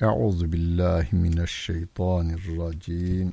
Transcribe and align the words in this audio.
Euzu 0.00 0.52
billahi 0.52 1.16
mineşşeytanirracim. 1.16 3.32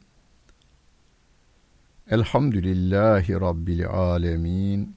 Elhamdülillahi 2.09 3.33
Rabbil 3.33 3.87
alemin. 3.87 4.95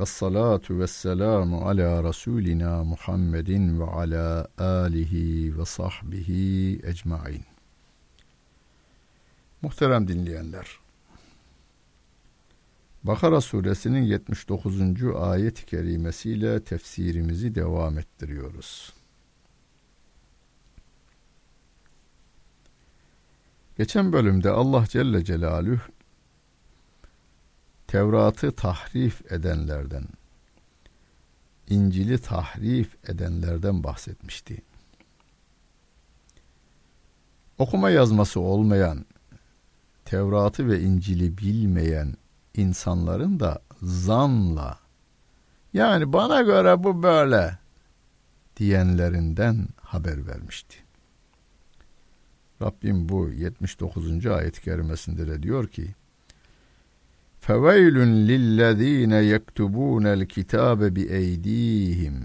Ve 0.00 0.06
salatu 0.06 0.78
ve 0.78 0.86
selamu 0.86 1.68
ala 1.68 2.04
Resulina 2.04 2.84
Muhammedin 2.84 3.80
ve 3.80 3.84
ala 3.84 4.48
alihi 4.58 5.58
ve 5.58 5.64
sahbihi 5.64 6.80
ecmain. 6.84 7.44
Muhterem 9.62 10.08
dinleyenler, 10.08 10.81
Bakara 13.04 13.40
suresinin 13.40 14.02
79. 14.02 14.80
ayet-i 15.16 15.66
kerimesiyle 15.66 16.64
tefsirimizi 16.64 17.54
devam 17.54 17.98
ettiriyoruz. 17.98 18.92
Geçen 23.78 24.12
bölümde 24.12 24.50
Allah 24.50 24.86
Celle 24.86 25.24
Celaluhu 25.24 25.80
Tevrat'ı 27.86 28.52
tahrif 28.52 29.32
edenlerden, 29.32 30.04
İncil'i 31.68 32.18
tahrif 32.18 33.10
edenlerden 33.10 33.84
bahsetmişti. 33.84 34.62
Okuma 37.58 37.90
yazması 37.90 38.40
olmayan, 38.40 39.04
Tevrat'ı 40.04 40.68
ve 40.68 40.80
İncil'i 40.80 41.38
bilmeyen 41.38 42.14
insanların 42.53 43.39
da 43.39 43.61
zanla 43.81 44.79
yani 45.73 46.13
bana 46.13 46.41
göre 46.41 46.83
bu 46.83 47.03
böyle 47.03 47.57
diyenlerinden 48.57 49.67
haber 49.81 50.27
vermişti. 50.27 50.77
Rabbim 52.61 53.09
bu 53.09 53.29
79. 53.29 54.25
ayet-i 54.25 54.61
kerimesinde 54.61 55.27
de 55.27 55.43
diyor 55.43 55.67
ki 55.67 55.95
فَوَيْلٌ 57.47 57.97
لِلَّذ۪ينَ 58.29 59.13
يَكْتُبُونَ 59.33 60.05
الْكِتَابَ 60.17 60.79
بِاَيْد۪يهِمْ 60.95 62.15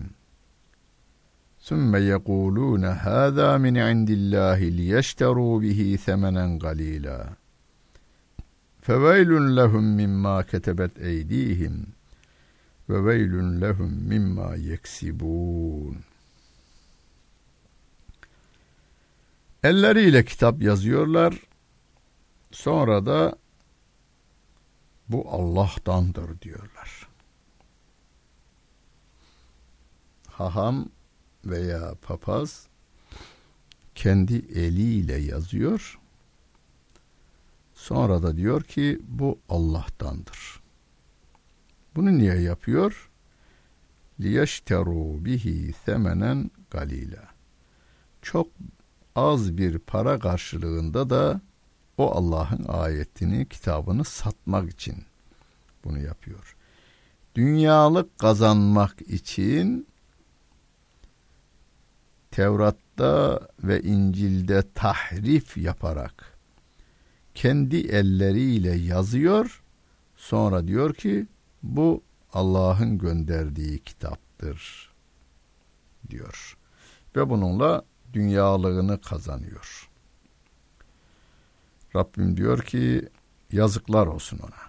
ثُمَّ 1.69 1.93
يَقُولُونَ 2.13 2.85
هَذَا 2.85 3.51
مِنْ 3.65 3.75
عِنْدِ 3.87 4.11
اللّٰهِ 4.19 4.61
لِيَشْتَرُوا 4.79 5.55
بِهِ 5.61 5.81
ثَمَنًا 6.07 6.59
قَلِيلًا 6.65 7.21
Feveylün 8.88 9.58
lehum 9.58 9.86
mimma 9.86 10.46
ketebet 10.46 11.00
eydihim 11.02 11.88
ve 12.90 13.06
veylün 13.06 13.62
lehum 13.62 13.94
mimma 13.94 14.56
yeksibun. 14.56 15.98
Elleriyle 19.64 20.26
kitap 20.26 20.62
yazıyorlar. 20.62 21.42
Sonra 22.52 23.06
da 23.06 23.36
bu 25.10 25.32
Allah'tandır 25.32 26.42
diyorlar. 26.42 27.08
Haham 30.32 30.90
veya 31.46 31.96
papaz 32.02 32.68
kendi 33.96 34.36
eliyle 34.36 35.16
yazıyor 35.18 35.97
Sonra 37.88 38.24
da 38.24 38.38
diyor 38.38 38.64
ki 38.64 39.00
bu 39.08 39.40
Allah'tandır. 39.50 40.62
Bunu 41.96 42.18
niye 42.18 42.36
yapıyor? 42.36 43.10
liyeşteru 44.20 45.26
bihi 45.26 45.74
semenen 45.86 46.52
galila. 46.72 47.28
Çok 48.22 48.48
az 49.16 49.58
bir 49.58 49.80
para 49.80 50.20
karşılığında 50.20 51.10
da 51.10 51.42
o 51.98 52.12
Allah'ın 52.12 52.66
ayetini, 52.68 53.50
kitabını 53.50 54.04
satmak 54.04 54.70
için 54.70 54.96
bunu 55.84 56.00
yapıyor. 56.00 56.56
Dünyalık 57.36 58.20
kazanmak 58.20 59.02
için 59.02 59.88
Tevrat'ta 62.32 63.48
ve 63.64 63.82
İncil'de 63.82 64.64
tahrif 64.74 65.58
yaparak 65.58 66.37
kendi 67.38 67.78
elleriyle 67.78 68.76
yazıyor. 68.76 69.62
Sonra 70.16 70.68
diyor 70.68 70.94
ki 70.94 71.28
bu 71.64 72.02
Allah'ın 72.34 72.98
gönderdiği 72.98 73.80
kitaptır 73.80 74.90
diyor. 76.10 76.58
Ve 77.16 77.30
bununla 77.30 77.84
dünyalığını 78.14 79.02
kazanıyor. 79.02 79.90
Rabbim 81.96 82.38
diyor 82.38 82.62
ki 82.62 83.10
yazıklar 83.52 84.08
olsun 84.08 84.40
ona. 84.40 84.68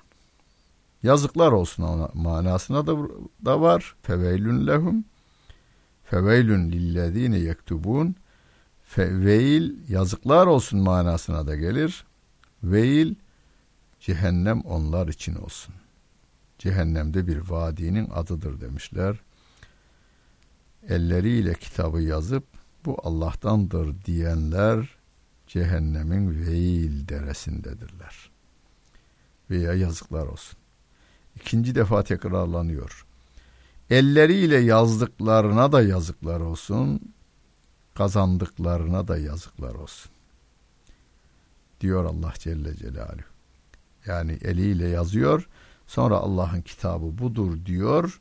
Yazıklar 1.02 1.52
olsun 1.52 1.82
ona 1.82 2.10
manasına 2.14 2.86
da, 2.86 2.96
da 3.44 3.60
var. 3.60 3.96
Feveylün 4.02 4.66
lehum 4.66 5.04
feveylün 6.04 6.72
lillezine 6.72 7.38
yektubun 7.38 8.14
feveil 8.84 9.90
yazıklar 9.90 10.46
olsun 10.46 10.80
manasına 10.80 11.46
da 11.46 11.56
gelir. 11.56 12.07
Veil 12.62 13.14
cehennem 14.00 14.60
onlar 14.60 15.08
için 15.08 15.34
olsun. 15.34 15.74
Cehennemde 16.58 17.26
bir 17.26 17.38
vadinin 17.38 18.10
adıdır 18.10 18.60
demişler. 18.60 19.16
Elleriyle 20.88 21.54
kitabı 21.54 22.00
yazıp 22.02 22.44
bu 22.84 22.96
Allah'tandır 23.02 24.04
diyenler 24.04 24.88
cehennemin 25.46 26.46
veil 26.46 27.08
deresindedirler. 27.08 28.30
Veya 29.50 29.75
yazıklar 29.75 30.26
olsun. 30.26 30.58
İkinci 31.36 31.75
defa 31.75 32.04
tekrarlanıyor. 32.04 33.06
Elleriyle 33.90 34.58
yazdıklarına 34.58 35.72
da 35.72 35.82
yazıklar 35.82 36.40
olsun, 36.40 37.14
kazandıklarına 37.94 39.08
da 39.08 39.19
yazıklar 39.19 39.75
olsun 39.75 40.10
diyor 41.80 42.04
Allah 42.04 42.32
Celle 42.38 42.76
Celaluhu. 42.76 43.22
Yani 44.06 44.32
eliyle 44.32 44.88
yazıyor, 44.88 45.48
sonra 45.86 46.16
Allah'ın 46.16 46.60
kitabı 46.60 47.18
budur 47.18 47.66
diyor 47.66 48.20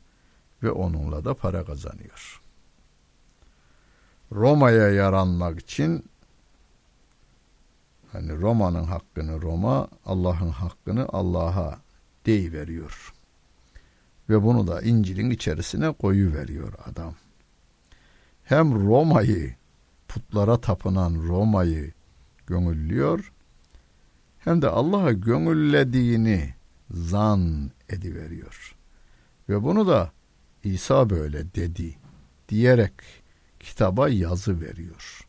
ve 0.62 0.70
onunla 0.70 1.24
da 1.24 1.34
para 1.34 1.64
kazanıyor. 1.64 2.40
Roma'ya 4.32 4.88
yaranmak 4.88 5.60
için 5.60 6.04
hani 8.12 8.40
Roma'nın 8.40 8.84
hakkını 8.84 9.42
Roma, 9.42 9.88
Allah'ın 10.06 10.50
hakkını 10.50 11.06
Allah'a 11.08 11.78
veriyor. 12.28 13.14
Ve 14.28 14.42
bunu 14.42 14.66
da 14.66 14.82
İncil'in 14.82 15.30
içerisine 15.30 15.92
koyu 15.92 16.34
veriyor 16.34 16.72
adam. 16.84 17.14
Hem 18.44 18.88
Roma'yı 18.88 19.54
putlara 20.08 20.60
tapınan 20.60 21.14
Roma'yı 21.14 21.92
gönüllüyor 22.46 23.32
hem 24.48 24.62
de 24.62 24.68
Allah'a 24.68 25.12
gönüllediğini 25.12 26.54
zan 26.90 27.70
ediveriyor. 27.88 28.76
Ve 29.48 29.62
bunu 29.62 29.86
da 29.86 30.12
İsa 30.64 31.10
böyle 31.10 31.54
dedi 31.54 31.96
diyerek 32.48 32.92
kitaba 33.60 34.08
yazı 34.08 34.60
veriyor. 34.60 35.26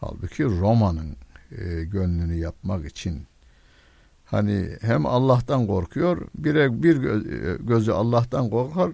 Halbuki 0.00 0.44
Roma'nın 0.44 1.16
e, 1.50 1.84
gönlünü 1.84 2.34
yapmak 2.34 2.86
için 2.86 3.26
hani 4.24 4.76
hem 4.80 5.06
Allah'tan 5.06 5.66
korkuyor, 5.66 6.28
bir, 6.34 6.82
bir 6.82 7.04
e, 7.04 7.56
gözü 7.60 7.92
Allah'tan 7.92 8.50
korkar, 8.50 8.92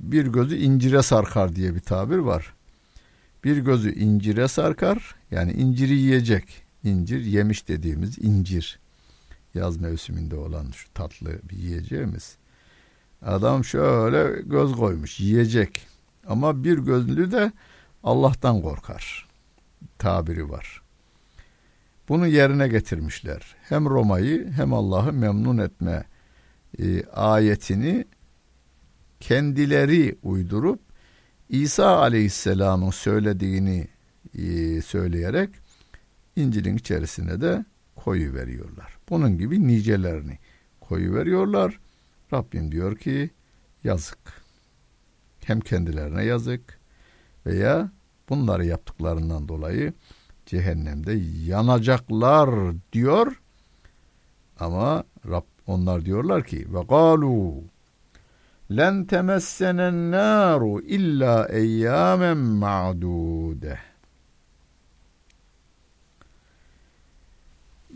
bir 0.00 0.26
gözü 0.26 0.56
incire 0.56 1.02
sarkar 1.02 1.56
diye 1.56 1.74
bir 1.74 1.80
tabir 1.80 2.18
var. 2.18 2.54
Bir 3.44 3.56
gözü 3.56 3.94
incire 3.94 4.48
sarkar, 4.48 5.14
yani 5.30 5.52
inciri 5.52 5.94
yiyecek 5.94 6.69
incir 6.84 7.20
yemiş 7.20 7.68
dediğimiz 7.68 8.18
incir 8.18 8.78
yaz 9.54 9.76
mevsiminde 9.76 10.36
olan 10.36 10.70
şu 10.70 10.92
tatlı 10.94 11.40
bir 11.50 11.56
yiyeceğimiz. 11.56 12.36
Adam 13.22 13.64
şöyle 13.64 14.42
göz 14.42 14.72
koymuş 14.72 15.20
yiyecek 15.20 15.86
ama 16.26 16.64
bir 16.64 16.78
gözlü 16.78 17.32
de 17.32 17.52
Allah'tan 18.04 18.62
korkar 18.62 19.28
tabiri 19.98 20.50
var. 20.50 20.82
Bunu 22.08 22.26
yerine 22.26 22.68
getirmişler. 22.68 23.56
Hem 23.62 23.86
Roma'yı 23.86 24.50
hem 24.50 24.72
Allah'ı 24.72 25.12
memnun 25.12 25.58
etme 25.58 26.04
e, 26.78 27.04
ayetini 27.04 28.04
kendileri 29.20 30.18
uydurup 30.22 30.80
İsa 31.48 31.98
Aleyhisselam'ın 31.98 32.90
söylediğini 32.90 33.88
e, 34.38 34.82
söyleyerek 34.82 35.50
İncil'in 36.36 36.76
içerisine 36.76 37.40
de 37.40 37.64
koyu 37.96 38.34
veriyorlar. 38.34 38.98
Bunun 39.08 39.38
gibi 39.38 39.68
nicelerini 39.68 40.38
koyu 40.80 41.14
veriyorlar 41.14 41.80
Rabbim 42.32 42.72
diyor 42.72 42.96
ki 42.96 43.30
yazık. 43.84 44.18
Hem 45.44 45.60
kendilerine 45.60 46.24
yazık 46.24 46.78
veya 47.46 47.90
bunları 48.28 48.66
yaptıklarından 48.66 49.48
dolayı 49.48 49.92
cehennemde 50.46 51.12
yanacaklar 51.46 52.74
diyor. 52.92 53.40
Ama 54.58 55.04
Rab 55.28 55.44
onlar 55.66 56.04
diyorlar 56.04 56.44
ki 56.44 56.74
ve 56.74 56.82
galu 56.82 57.62
len 58.70 59.04
temessenen 59.04 60.10
naru 60.10 60.80
illa 60.80 61.48
eyyamen 61.48 62.36
ma'dude. 62.36 63.78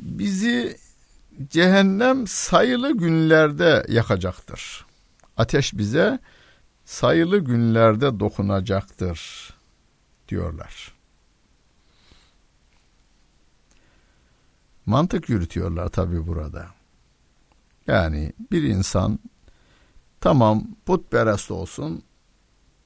Bizi 0.05 0.77
cehennem 1.51 2.27
sayılı 2.27 2.97
günlerde 2.97 3.87
yakacaktır. 3.89 4.87
Ateş 5.37 5.75
bize 5.75 6.19
sayılı 6.85 7.39
günlerde 7.39 8.21
dokunacaktır 8.21 9.51
diyorlar. 10.29 10.95
Mantık 14.87 15.29
yürütüyorlar 15.29 15.89
tabi 15.89 16.27
burada. 16.27 16.67
Yani 17.87 18.33
bir 18.53 18.63
insan 18.63 19.19
tamam 20.21 20.65
putperest 20.87 21.51
olsun, 21.51 22.03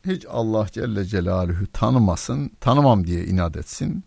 hiç 0.06 0.26
Allah 0.29 0.67
Celle 0.73 1.05
Celaluhu 1.05 1.67
tanımasın, 1.73 2.50
tanımam 2.61 3.06
diye 3.06 3.25
inat 3.25 3.56
etsin. 3.56 4.05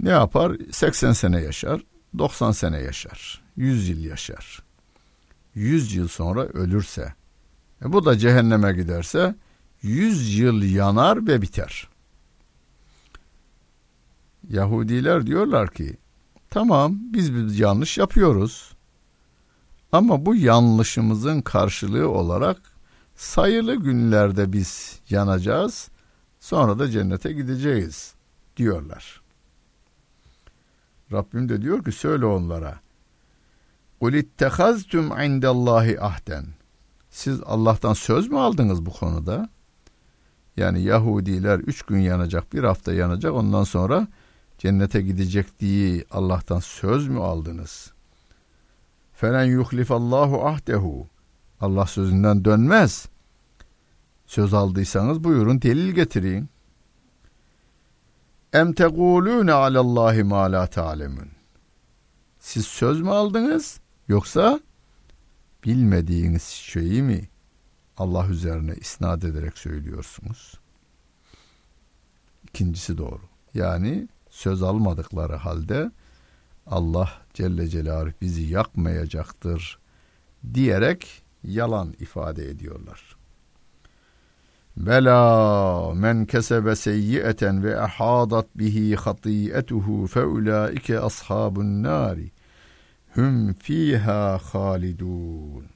Ne 0.00 0.10
yapar? 0.10 0.56
80 0.72 1.12
sene 1.12 1.40
yaşar, 1.40 1.82
90 2.18 2.52
sene 2.52 2.78
yaşar, 2.78 3.42
100 3.56 3.88
yıl 3.88 3.98
yaşar. 3.98 4.62
100 5.54 5.94
yıl 5.94 6.08
sonra 6.08 6.42
ölürse, 6.42 7.14
e 7.84 7.92
bu 7.92 8.04
da 8.04 8.18
cehenneme 8.18 8.72
giderse 8.72 9.34
100 9.82 10.38
yıl 10.38 10.62
yanar 10.62 11.26
ve 11.26 11.42
biter. 11.42 11.88
Yahudiler 14.48 15.26
diyorlar 15.26 15.70
ki 15.70 15.96
tamam 16.50 16.98
biz 17.00 17.34
bir 17.34 17.58
yanlış 17.58 17.98
yapıyoruz. 17.98 18.72
Ama 19.92 20.26
bu 20.26 20.34
yanlışımızın 20.34 21.40
karşılığı 21.40 22.08
olarak 22.08 22.56
sayılı 23.16 23.74
günlerde 23.74 24.52
biz 24.52 25.00
yanacağız. 25.10 25.88
Sonra 26.40 26.78
da 26.78 26.90
cennete 26.90 27.32
gideceğiz 27.32 28.14
diyorlar. 28.56 29.25
Rabbim 31.12 31.48
de 31.48 31.62
diyor 31.62 31.84
ki 31.84 31.92
söyle 31.92 32.26
onlara. 32.26 32.80
Ulittehaztum 34.00 35.20
indallahi 35.20 36.00
ahden. 36.00 36.46
Siz 37.10 37.40
Allah'tan 37.46 37.92
söz 37.92 38.28
mü 38.28 38.38
aldınız 38.38 38.86
bu 38.86 38.92
konuda? 38.92 39.48
Yani 40.56 40.82
Yahudiler 40.82 41.58
üç 41.58 41.82
gün 41.82 41.98
yanacak, 41.98 42.52
bir 42.52 42.64
hafta 42.64 42.92
yanacak. 42.92 43.32
Ondan 43.32 43.64
sonra 43.64 44.08
cennete 44.58 45.02
gidecek 45.02 45.60
diye 45.60 46.04
Allah'tan 46.10 46.60
söz 46.60 47.08
mü 47.08 47.20
aldınız? 47.20 47.92
Felen 49.12 49.44
yuhlifallahu 49.44 50.46
ahdehu. 50.46 51.06
Allah 51.60 51.86
sözünden 51.86 52.44
dönmez. 52.44 53.08
Söz 54.26 54.54
aldıysanız 54.54 55.24
buyurun 55.24 55.62
delil 55.62 55.90
getirin. 55.90 56.48
Em 58.52 58.72
tegulune 58.72 59.52
alallahi 59.52 60.22
ma 60.22 60.52
la 60.52 60.66
ta'lemun. 60.66 61.28
Siz 62.38 62.66
söz 62.66 63.00
mü 63.00 63.10
aldınız 63.10 63.80
yoksa 64.08 64.60
bilmediğiniz 65.64 66.42
şeyi 66.42 67.02
mi 67.02 67.28
Allah 67.96 68.28
üzerine 68.28 68.74
isnat 68.74 69.24
ederek 69.24 69.58
söylüyorsunuz? 69.58 70.60
İkincisi 72.48 72.98
doğru. 72.98 73.22
Yani 73.54 74.08
söz 74.30 74.62
almadıkları 74.62 75.34
halde 75.34 75.90
Allah 76.66 77.12
Celle 77.34 77.68
Celaluhu 77.68 78.12
bizi 78.20 78.42
yakmayacaktır 78.42 79.78
diyerek 80.54 81.22
yalan 81.44 81.94
ifade 82.00 82.50
ediyorlar. 82.50 83.15
Bela 84.76 85.94
men 85.94 86.26
kesebe 86.26 86.76
seyyieten 86.76 87.64
ve 87.64 87.80
ahadat 87.80 88.46
bihi 88.54 88.96
hatiyetuhu 88.96 90.06
fe 90.06 90.24
ulaike 90.24 91.00
ashabun 91.00 91.82
nari 91.82 92.30
hum 93.14 93.54
fiha 93.54 94.38
halidun. 94.52 95.66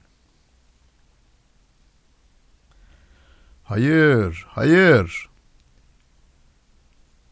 Hayır, 3.64 4.46
hayır. 4.48 5.28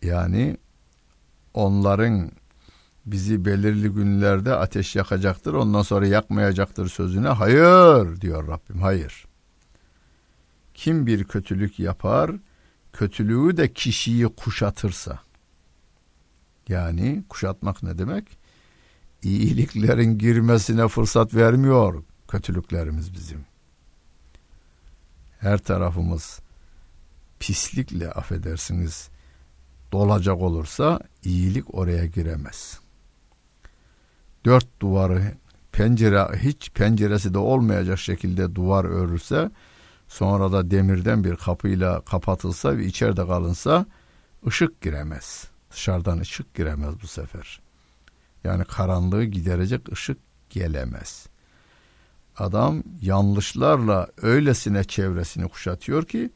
Yani 0.03 0.57
onların 1.55 2.31
bizi 3.07 3.45
belirli 3.45 3.89
günlerde 3.89 4.55
ateş 4.55 4.97
yakacaktır 4.97 5.55
ondan 5.55 5.83
sonra 5.83 6.07
yakmayacaktır 6.07 6.89
sözüne 6.89 7.29
hayır 7.29 8.21
diyor 8.21 8.49
Rabbim 8.49 8.83
hayır. 8.83 9.28
Kim 10.79 11.07
bir 11.07 11.25
kötülük 11.25 11.79
yapar 11.79 12.31
kötülüğü 12.93 13.57
de 13.57 13.73
kişiyi 13.73 14.25
kuşatırsa 14.25 15.19
yani 16.69 17.25
kuşatmak 17.29 17.83
ne 17.83 17.99
demek? 17.99 18.39
İyiliklerin 19.23 20.19
girmesine 20.19 20.89
fırsat 20.89 21.35
vermiyor 21.35 22.03
kötülüklerimiz 22.29 23.15
bizim. 23.15 23.45
Her 25.41 25.59
tarafımız 25.59 26.41
pislikle 27.41 28.11
affedersiniz 28.11 29.09
dolacak 29.93 30.41
olursa 30.41 31.01
iyilik 31.25 31.75
oraya 31.75 32.07
giremez. 32.07 32.81
Dört 34.45 34.81
duvarı 34.81 35.35
pencere 35.73 36.39
hiç 36.39 36.71
penceresi 36.71 37.35
de 37.35 37.39
olmayacak 37.39 37.99
şekilde 37.99 38.55
duvar 38.55 38.85
örülse 38.85 39.51
sonra 40.09 40.53
da 40.53 40.71
demirden 40.71 41.25
bir 41.25 41.37
kapıyla 41.37 42.01
kapatılsa 42.01 42.77
ve 42.77 42.87
içeride 42.87 43.27
kalınsa 43.27 43.87
ışık 44.47 44.81
giremez. 44.81 45.49
Dışarıdan 45.71 46.19
ışık 46.19 46.55
giremez 46.55 46.95
bu 47.03 47.07
sefer. 47.07 47.61
Yani 48.45 48.65
karanlığı 48.65 49.25
giderecek 49.25 49.93
ışık 49.93 50.19
gelemez. 50.51 51.27
Adam 52.37 52.83
yanlışlarla 53.03 54.09
öylesine 54.23 54.85
çevresini 54.85 55.49
kuşatıyor 55.49 56.05
ki 56.05 56.31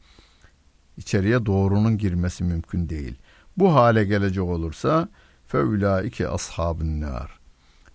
içeriye 0.97 1.45
doğrunun 1.45 1.97
girmesi 1.97 2.43
mümkün 2.43 2.89
değil. 2.89 3.15
Bu 3.57 3.75
hale 3.75 4.03
gelecek 4.03 4.43
olursa 4.43 5.09
feulaike 5.47 6.27
ashabın 6.29 7.01
nar. 7.01 7.39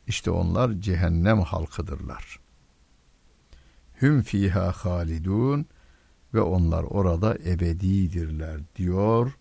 İşte 0.06 0.30
onlar 0.30 0.73
cehennem 0.73 1.40
halkıdırlar. 1.40 2.38
Hüm 4.02 4.22
fiha 4.22 4.72
halidun 4.72 5.66
ve 6.34 6.40
onlar 6.40 6.82
orada 6.82 7.34
ebedidirler 7.34 8.60
diyor 8.76 9.38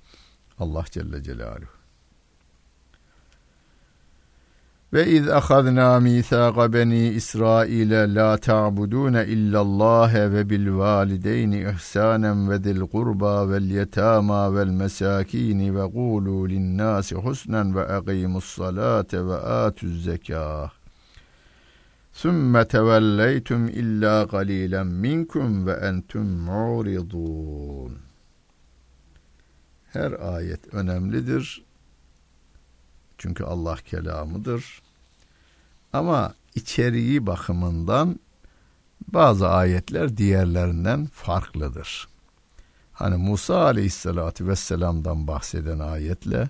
Allah 0.60 0.86
Celle 0.92 1.24
Celaluhu. 1.24 1.78
Ve 4.94 5.08
iz 5.08 5.30
ahadna 5.30 6.00
mithaqa 6.00 6.74
beni 6.74 7.08
İsrail 7.08 8.16
la 8.16 8.38
ta'budun 8.38 9.14
illa 9.14 9.60
Allah 9.60 10.12
ve 10.14 10.50
bil 10.50 10.72
valideyni 10.72 11.66
ihsanen 11.76 12.50
ve 12.50 12.58
zil 12.58 12.82
qurba 12.82 13.50
vel 13.50 13.70
yetama 13.72 14.56
vel 14.56 14.68
mesakin 14.68 15.76
ve 15.76 15.92
qulu 15.92 16.50
lin 16.50 16.78
nasi 16.78 17.16
husnen 17.16 17.76
ve 17.76 17.82
aqimus 17.82 18.46
salate 18.46 19.28
ve 19.28 19.36
atuz 19.36 20.04
zekah. 20.04 20.77
Sümme 22.18 22.68
tevelleytum 22.68 23.68
illa 23.68 24.24
galilen 24.24 24.88
minkum 24.88 25.68
ve 25.68 25.92
muridun. 26.16 27.98
Her 29.94 30.12
ayet 30.12 30.74
önemlidir 30.74 31.64
çünkü 33.18 33.44
Allah 33.44 33.76
kelamıdır. 33.76 34.82
Ama 35.94 36.34
içeriği 36.56 37.26
bakımından 37.26 38.20
bazı 39.08 39.50
ayetler 39.50 40.18
diğerlerinden 40.18 41.06
farklıdır. 41.06 42.08
Hani 42.94 43.18
Musa 43.18 43.62
aleyhissalatü 43.62 44.48
vesselam'dan 44.48 45.28
bahseden 45.28 45.80
ayetle 45.80 46.50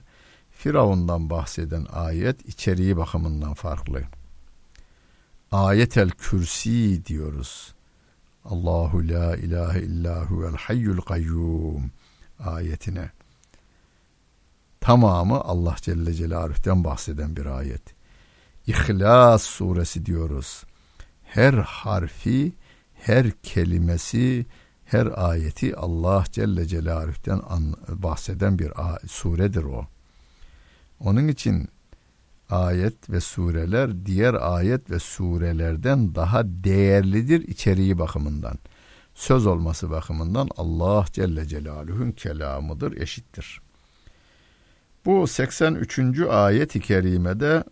Firavun'dan 0.52 1.30
bahseden 1.30 1.86
ayet 1.92 2.46
içeriği 2.50 2.98
bakımından 2.98 3.54
farklı. 3.54 4.04
Ayetel 5.52 6.10
kürsi 6.10 7.06
diyoruz. 7.06 7.74
Allahu 8.46 9.10
la 9.10 9.36
ilahe 9.36 9.80
illahu 9.80 10.44
vel 10.44 10.56
hayyul 10.56 11.02
kayyum 11.02 11.92
ayetine 12.40 13.12
tamamı 14.82 15.42
Allah 15.42 15.76
Celle 15.82 16.14
Celaluhu'den 16.14 16.84
bahseden 16.84 17.36
bir 17.36 17.46
ayet. 17.46 17.82
İhlas 18.68 19.44
suresi 19.44 20.06
diyoruz. 20.06 20.64
her 21.28 21.54
harfi, 21.54 22.54
her 22.94 23.32
kelimesi, 23.32 24.46
her 24.86 25.30
ayeti 25.30 25.76
Allah 25.76 26.24
Celle 26.32 26.68
Celaluh'ten 26.68 27.42
bahseden 27.90 28.60
bir 28.60 28.72
suredir 29.08 29.64
o. 29.64 29.88
Onun 31.00 31.28
için 31.28 31.68
ayet 32.50 33.10
ve 33.10 33.22
sureler 33.22 34.06
diğer 34.06 34.34
ayet 34.34 34.92
ve 34.92 35.00
surelerden 35.00 36.16
daha 36.16 36.44
değerlidir 36.46 37.48
içeriği 37.48 38.00
bakımından. 38.00 38.60
Söz 39.14 39.46
olması 39.46 39.90
bakımından 39.90 40.50
Allah 40.58 41.06
Celle 41.14 41.48
Celaluhu'nun 41.48 42.12
kelamıdır, 42.12 42.98
eşittir. 43.02 43.62
Bu 45.06 45.28
83. 45.28 46.20
ayet-i 46.20 46.82
kerimede 46.82 47.64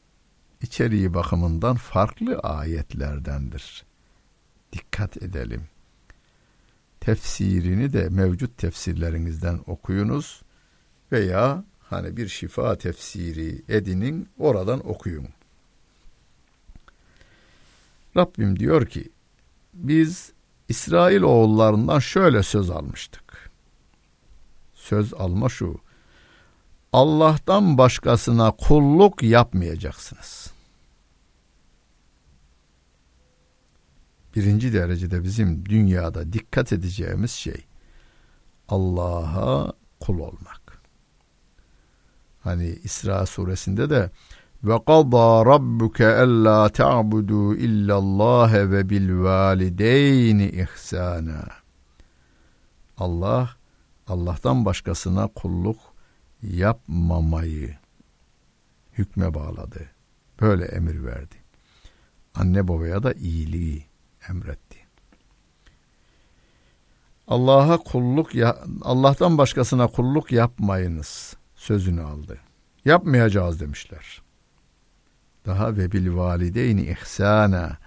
içeriği 0.62 1.14
bakımından 1.14 1.76
farklı 1.76 2.40
ayetlerdendir. 2.40 3.86
Dikkat 4.74 5.18
edelim. 5.18 5.64
Tefsirini 7.00 7.94
de 7.94 8.10
mevcut 8.10 8.58
tefsirlerinizden 8.58 9.60
okuyunuz 9.68 10.42
veya 11.12 11.64
hani 11.90 12.18
bir 12.18 12.28
şifa 12.28 12.78
tefsiri 12.78 13.62
edinin 13.70 14.30
oradan 14.40 14.90
okuyun. 14.90 15.28
Rabbim 18.18 18.60
diyor 18.60 18.86
ki 18.86 19.10
biz 19.74 20.32
İsrail 20.70 21.22
oğullarından 21.22 22.00
şöyle 22.00 22.44
söz 22.44 22.70
almıştık. 22.70 23.52
Söz 24.74 25.14
alma 25.14 25.50
şu. 25.50 25.80
Allah'tan 26.94 27.78
başkasına 27.78 28.52
kulluk 28.52 29.24
yapmayacaksınız. 29.24 30.52
Birinci 34.36 34.74
derecede 34.74 35.24
bizim 35.24 35.66
dünyada 35.66 36.34
dikkat 36.34 36.74
edeceğimiz 36.74 37.32
şey 37.32 37.66
Allah'a 38.70 39.74
kul 40.00 40.20
olmak. 40.20 40.65
Hani 42.46 42.80
İsra 42.84 43.26
suresinde 43.26 43.90
de 43.90 44.10
ve 44.64 44.78
qada 44.86 45.46
rabbuke 45.46 46.08
alla 46.08 46.70
ta'budu 46.70 47.56
illallah 47.56 48.54
ve 48.54 48.90
bil 48.90 49.24
valideyni 49.24 50.50
ihsana. 50.50 51.48
Allah 52.98 53.50
Allah'tan 54.08 54.66
başkasına 54.66 55.28
kulluk 55.28 55.78
yapmamayı 56.42 57.76
hükme 58.94 59.34
bağladı. 59.34 59.90
Böyle 60.42 60.66
emir 60.66 61.04
verdi. 61.04 61.36
Anne 62.36 62.68
babaya 62.68 63.04
da 63.04 63.14
iyiliği 63.14 63.86
emretti. 64.30 64.78
Allah'a 67.28 67.78
kulluk 67.78 68.32
Allah'tan 68.82 69.38
başkasına 69.38 69.88
kulluk 69.88 70.32
yapmayınız 70.32 71.38
sözünü 71.66 72.02
aldı. 72.02 72.38
Yapmayacağız 72.86 73.60
demişler. 73.60 74.22
Daha 75.46 75.78
ve 75.78 75.92
bil 75.92 76.16
valideyni 76.16 76.82
ihsana 76.82 77.78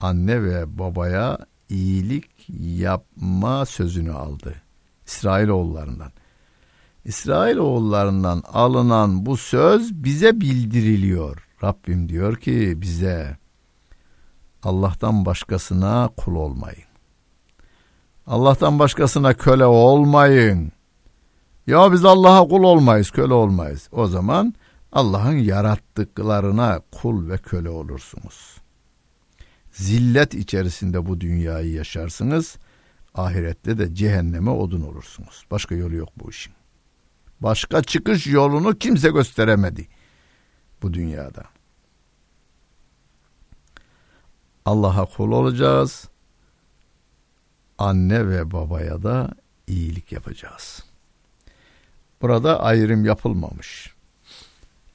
anne 0.00 0.42
ve 0.42 0.78
babaya 0.78 1.38
iyilik 1.68 2.30
yapma 2.60 3.66
sözünü 3.66 4.12
aldı. 4.12 4.54
İsrailoğullarından. 5.06 6.12
İsrailoğullarından 7.04 8.42
alınan 8.52 9.26
bu 9.26 9.36
söz 9.36 10.04
bize 10.04 10.40
bildiriliyor. 10.40 11.48
Rabbim 11.62 12.08
diyor 12.08 12.36
ki 12.36 12.74
bize 12.76 13.36
Allah'tan 14.62 15.26
başkasına 15.26 16.10
kul 16.16 16.34
olmayın. 16.34 16.90
Allah'tan 18.26 18.78
başkasına 18.78 19.34
köle 19.34 19.64
olmayın. 19.64 20.72
Ya 21.66 21.92
biz 21.92 22.04
Allah'a 22.04 22.48
kul 22.48 22.62
olmayız, 22.62 23.10
köle 23.10 23.34
olmayız. 23.34 23.88
O 23.92 24.06
zaman 24.06 24.54
Allah'ın 24.92 25.36
yarattıklarına 25.36 26.80
kul 26.92 27.28
ve 27.28 27.38
köle 27.38 27.68
olursunuz. 27.68 28.56
Zillet 29.72 30.34
içerisinde 30.34 31.06
bu 31.06 31.20
dünyayı 31.20 31.72
yaşarsınız. 31.72 32.56
Ahirette 33.14 33.78
de 33.78 33.94
cehenneme 33.94 34.50
odun 34.50 34.80
olursunuz. 34.80 35.44
Başka 35.50 35.74
yolu 35.74 35.94
yok 35.94 36.08
bu 36.16 36.30
işin. 36.30 36.52
Başka 37.40 37.82
çıkış 37.82 38.26
yolunu 38.26 38.78
kimse 38.78 39.10
gösteremedi 39.10 39.88
bu 40.82 40.94
dünyada. 40.94 41.44
Allah'a 44.64 45.04
kul 45.04 45.32
olacağız. 45.32 46.08
Anne 47.78 48.28
ve 48.28 48.50
babaya 48.50 49.02
da 49.02 49.30
iyilik 49.66 50.12
yapacağız. 50.12 50.89
Burada 52.22 52.62
ayrım 52.62 53.04
yapılmamış. 53.04 53.94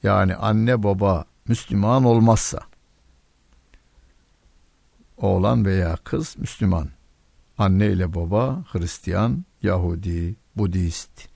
Yani 0.02 0.34
anne 0.34 0.82
baba 0.82 1.24
Müslüman 1.48 2.04
olmazsa 2.04 2.60
oğlan 5.16 5.64
veya 5.64 5.96
kız 6.04 6.38
Müslüman. 6.38 6.88
Anne 7.58 7.86
ile 7.86 8.14
baba 8.14 8.64
Hristiyan, 8.72 9.44
Yahudi, 9.62 10.36
Budist, 10.56 11.28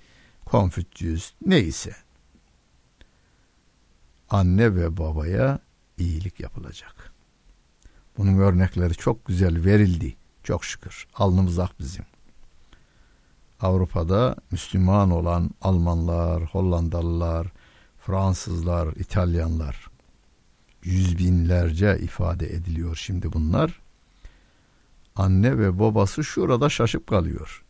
Konfüçyüs 0.45 1.33
neyse. 1.47 1.97
Anne 4.31 4.75
ve 4.75 4.97
babaya 4.97 5.59
iyilik 5.99 6.41
yapılacak. 6.41 7.13
Bunun 8.19 8.39
örnekleri 8.39 8.95
çok 8.95 9.27
güzel 9.27 9.65
verildi. 9.65 10.17
Çok 10.45 10.65
şükür. 10.65 11.07
Alnımız 11.15 11.59
ak 11.59 11.81
bizim. 11.81 12.05
Avrupa'da 13.63 14.37
Müslüman 14.51 15.11
olan 15.11 15.51
Almanlar, 15.61 16.43
Hollandalılar, 16.43 17.47
Fransızlar, 17.99 18.93
İtalyanlar 18.97 19.91
yüz 20.85 21.19
binlerce 21.19 21.99
ifade 21.99 22.47
ediliyor 22.47 22.97
şimdi 22.97 23.33
bunlar. 23.33 23.81
Anne 25.17 25.59
ve 25.59 25.79
babası 25.79 26.25
şurada 26.25 26.69
şaşıp 26.69 27.07
kalıyor. 27.07 27.65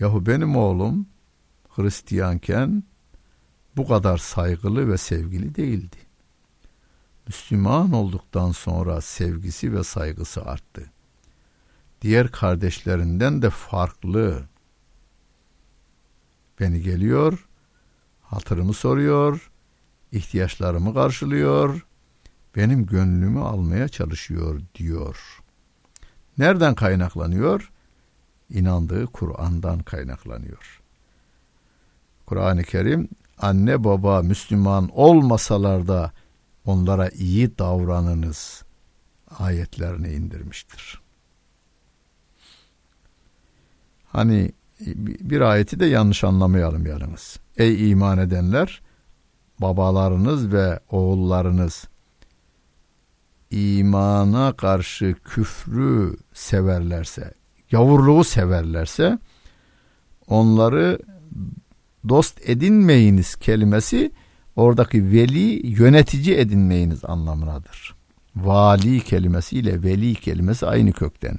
Yahu 0.00 0.26
benim 0.26 0.56
oğlum 0.56 1.06
Hristiyanken 1.68 2.82
bu 3.76 3.88
kadar 3.88 4.18
saygılı 4.18 4.88
ve 4.88 4.98
sevgili 4.98 5.54
değildi. 5.54 5.96
Müslüman 7.26 7.92
olduktan 7.92 8.52
sonra 8.52 9.00
sevgisi 9.00 9.72
ve 9.72 9.84
saygısı 9.84 10.44
arttı. 10.44 10.90
Diğer 12.02 12.28
kardeşlerinden 12.28 13.42
de 13.42 13.50
farklı. 13.50 14.42
Beni 16.62 16.82
geliyor, 16.82 17.48
hatırımı 18.22 18.72
soruyor, 18.72 19.50
ihtiyaçlarımı 20.12 20.94
karşılıyor, 20.94 21.86
benim 22.56 22.86
gönlümü 22.86 23.40
almaya 23.40 23.88
çalışıyor 23.88 24.60
diyor. 24.74 25.42
Nereden 26.38 26.74
kaynaklanıyor? 26.74 27.72
İnandığı 28.50 29.06
Kur'an'dan 29.06 29.78
kaynaklanıyor. 29.78 30.80
Kur'an-ı 32.26 32.62
Kerim 32.62 33.08
anne 33.38 33.84
baba 33.84 34.22
Müslüman 34.22 34.88
olmasalar 34.92 35.88
da 35.88 36.12
onlara 36.64 37.08
iyi 37.08 37.58
davranınız 37.58 38.62
ayetlerini 39.38 40.12
indirmiştir. 40.12 41.00
Hani 44.06 44.52
bir 45.20 45.40
ayeti 45.40 45.80
de 45.80 45.86
yanlış 45.86 46.24
anlamayalım 46.24 46.86
yalnız. 46.86 47.38
Ey 47.56 47.90
iman 47.90 48.18
edenler 48.18 48.80
babalarınız 49.58 50.52
ve 50.52 50.80
oğullarınız 50.90 51.84
imana 53.50 54.52
karşı 54.52 55.14
küfrü 55.24 56.16
severlerse, 56.32 57.34
gavurluğu 57.70 58.24
severlerse 58.24 59.18
onları 60.28 60.98
dost 62.08 62.48
edinmeyiniz 62.48 63.36
kelimesi 63.36 64.12
oradaki 64.56 65.12
veli 65.12 65.66
yönetici 65.66 66.36
edinmeyiniz 66.36 67.04
anlamınadır. 67.04 67.94
Vali 68.36 69.00
kelimesiyle 69.00 69.82
veli 69.82 70.14
kelimesi 70.14 70.66
aynı 70.66 70.92
kökten. 70.92 71.38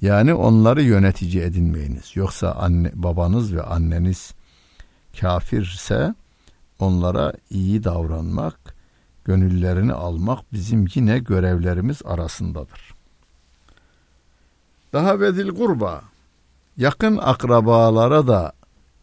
Yani 0.00 0.34
onları 0.34 0.82
yönetici 0.82 1.42
edinmeyiniz. 1.42 2.16
Yoksa 2.16 2.52
anne, 2.52 2.90
babanız 2.94 3.54
ve 3.54 3.62
anneniz 3.62 4.34
kafirse 5.20 6.14
onlara 6.78 7.32
iyi 7.50 7.84
davranmak, 7.84 8.74
gönüllerini 9.24 9.92
almak 9.92 10.52
bizim 10.52 10.86
yine 10.94 11.18
görevlerimiz 11.18 12.00
arasındadır. 12.04 12.94
Daha 14.92 15.20
vedil 15.20 15.48
kurba, 15.48 16.02
yakın 16.76 17.16
akrabalara 17.16 18.26
da 18.26 18.52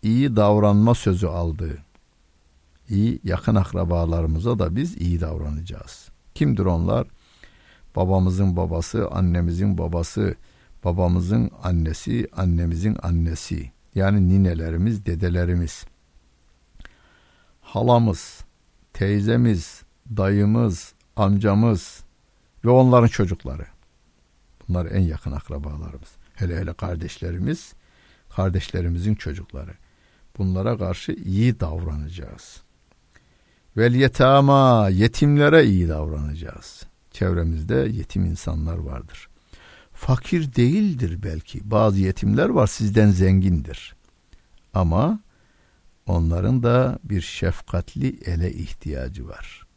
iyi 0.03 0.35
davranma 0.35 0.95
sözü 0.95 1.27
aldı. 1.27 1.77
İyi 2.89 3.19
yakın 3.23 3.55
akrabalarımıza 3.55 4.59
da 4.59 4.75
biz 4.75 4.97
iyi 4.97 5.21
davranacağız. 5.21 6.09
Kimdir 6.35 6.65
onlar? 6.65 7.07
babamızın 7.95 8.55
babası, 8.55 9.07
annemizin 9.11 9.77
babası, 9.77 10.35
babamızın 10.83 11.51
annesi, 11.63 12.27
annemizin 12.35 12.97
annesi. 13.01 13.71
Yani 13.95 14.29
ninelerimiz, 14.29 15.05
dedelerimiz. 15.05 15.85
Halamız, 17.61 18.43
teyzemiz, 18.93 19.83
dayımız, 20.17 20.93
amcamız 21.15 22.03
ve 22.65 22.69
onların 22.69 23.07
çocukları. 23.07 23.65
Bunlar 24.67 24.85
en 24.85 25.01
yakın 25.01 25.31
akrabalarımız. 25.31 26.09
Hele 26.35 26.59
hele 26.59 26.73
kardeşlerimiz, 26.73 27.73
kardeşlerimizin 28.29 29.15
çocukları. 29.15 29.71
Bunlara 30.37 30.77
karşı 30.77 31.11
iyi 31.11 31.59
davranacağız. 31.59 32.61
Vel 33.77 33.95
yetama, 33.95 34.89
yetimlere 34.89 35.65
iyi 35.65 35.89
davranacağız. 35.89 36.83
Çevremizde 37.11 37.75
yetim 37.75 38.25
insanlar 38.25 38.77
vardır. 38.77 39.30
Fakir 40.01 40.55
değildir 40.55 41.23
belki. 41.23 41.71
Bazı 41.71 41.99
yetimler 41.99 42.49
var 42.49 42.67
sizden 42.67 43.11
zengindir. 43.11 43.95
Ama 44.73 45.19
onların 46.05 46.63
da 46.63 46.99
bir 47.03 47.21
şefkatli 47.21 48.19
ele 48.25 48.53
ihtiyacı 48.53 49.27
var. 49.27 49.67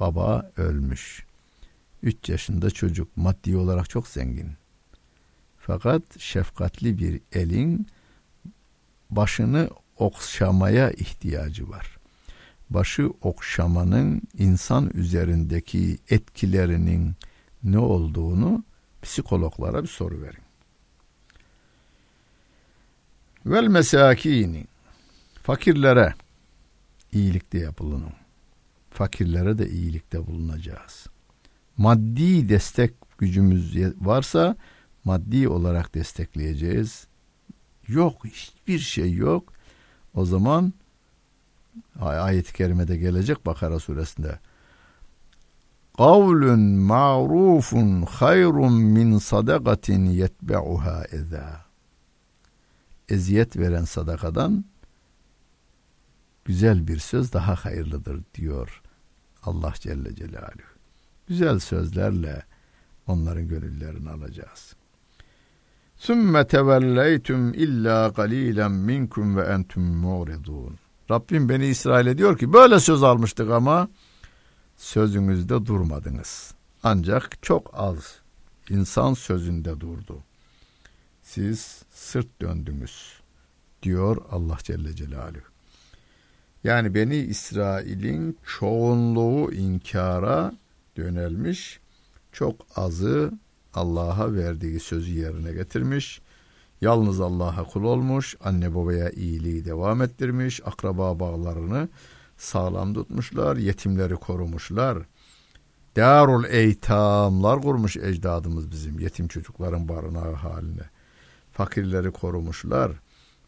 Baba 0.00 0.50
ölmüş. 0.56 1.26
Üç 2.02 2.28
yaşında 2.28 2.70
çocuk 2.70 3.16
maddi 3.16 3.56
olarak 3.56 3.90
çok 3.90 4.08
zengin. 4.08 4.52
Fakat 5.58 6.20
şefkatli 6.20 6.98
bir 6.98 7.20
elin 7.32 7.86
başını 9.10 9.70
okşamaya 9.96 10.90
ihtiyacı 10.90 11.68
var. 11.68 11.98
Başı 12.70 13.10
okşamanın 13.20 14.22
insan 14.38 14.90
üzerindeki 14.94 15.98
etkilerinin 16.10 17.14
ne 17.62 17.78
olduğunu 17.78 18.64
psikologlara 19.06 19.82
bir 19.82 19.88
soru 19.88 20.22
verin. 20.22 20.42
Vel 23.46 23.66
mesakini 23.66 24.66
fakirlere 25.42 26.14
iyilikte 27.12 27.58
yapılın. 27.58 28.04
Fakirlere 28.90 29.58
de 29.58 29.70
iyilikte 29.70 30.26
bulunacağız. 30.26 31.06
Maddi 31.76 32.48
destek 32.48 32.94
gücümüz 33.18 33.76
varsa 34.00 34.56
maddi 35.04 35.48
olarak 35.48 35.94
destekleyeceğiz. 35.94 37.06
Yok 37.88 38.24
hiçbir 38.24 38.78
şey 38.78 39.12
yok. 39.12 39.52
O 40.14 40.24
zaman 40.24 40.72
ayet-i 42.00 42.52
kerimede 42.52 42.96
gelecek 42.96 43.46
Bakara 43.46 43.78
suresinde. 43.80 44.38
Kavlun 45.96 46.60
ma'rufun 46.60 48.02
hayrun 48.02 48.72
min 48.72 49.18
sadakatin 49.18 50.06
yetbe'uha 50.06 51.04
eza. 51.12 51.64
Eziyet 53.08 53.56
veren 53.56 53.84
sadakadan 53.84 54.64
güzel 56.44 56.88
bir 56.88 56.98
söz 56.98 57.32
daha 57.32 57.54
hayırlıdır 57.54 58.20
diyor 58.34 58.82
Allah 59.42 59.72
Celle 59.80 60.14
Celaluhu. 60.14 60.76
Güzel 61.28 61.58
sözlerle 61.58 62.42
onların 63.06 63.48
gönüllerini 63.48 64.10
alacağız. 64.10 64.76
Sümme 65.96 66.46
tevelleytum 66.46 67.54
illa 67.54 68.08
galilen 68.08 68.72
minkum 68.72 69.36
ve 69.36 69.42
entum 69.42 69.82
muridun. 69.82 70.78
Rabbim 71.10 71.48
beni 71.48 71.66
İsrail'e 71.66 72.18
diyor 72.18 72.38
ki 72.38 72.52
böyle 72.52 72.80
söz 72.80 73.02
almıştık 73.02 73.50
ama 73.50 73.88
sözünüzde 74.76 75.66
durmadınız. 75.66 76.54
Ancak 76.82 77.42
çok 77.42 77.70
az 77.72 78.20
insan 78.68 79.14
sözünde 79.14 79.80
durdu. 79.80 80.18
Siz 81.22 81.82
sırt 81.94 82.40
döndünüz 82.40 83.20
diyor 83.82 84.16
Allah 84.30 84.58
Celle 84.62 84.96
Celaluhu. 84.96 85.40
Yani 86.64 86.94
Beni 86.94 87.16
İsrail'in 87.16 88.38
çoğunluğu 88.58 89.52
inkara 89.52 90.52
yönelmiş, 90.96 91.80
çok 92.32 92.66
azı 92.76 93.32
Allah'a 93.74 94.34
verdiği 94.34 94.80
sözü 94.80 95.12
yerine 95.12 95.52
getirmiş, 95.52 96.20
yalnız 96.80 97.20
Allah'a 97.20 97.64
kul 97.64 97.84
olmuş, 97.84 98.36
anne 98.44 98.74
babaya 98.74 99.10
iyiliği 99.10 99.64
devam 99.64 100.02
ettirmiş, 100.02 100.60
akraba 100.64 101.20
bağlarını 101.20 101.88
sağlam 102.36 102.94
tutmuşlar, 102.94 103.56
yetimleri 103.56 104.14
korumuşlar. 104.14 104.98
Darul 105.96 106.44
eytamlar 106.44 107.62
kurmuş 107.62 107.96
ecdadımız 107.96 108.70
bizim 108.70 108.98
yetim 108.98 109.28
çocukların 109.28 109.88
barınağı 109.88 110.32
haline. 110.32 110.90
Fakirleri 111.52 112.10
korumuşlar. 112.10 112.92